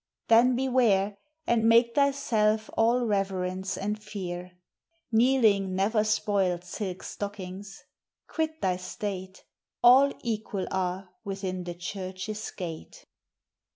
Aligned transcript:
Then 0.29 0.55
beware, 0.55 1.19
And 1.45 1.65
make 1.69 1.93
thyself 1.93 2.71
all 2.75 3.05
reverence 3.05 3.77
and 3.77 4.01
fear. 4.01 4.53
Kneeling 5.11 5.75
ne'er 5.75 6.03
spoiled 6.03 6.63
silk 6.63 7.03
stockings; 7.03 7.83
quit 8.25 8.61
thy 8.63 8.77
state; 8.77 9.43
All 9.83 10.11
equal 10.23 10.65
are 10.71 11.11
within 11.23 11.65
the 11.65 11.75
church's 11.75 12.49
gate. 12.49 13.05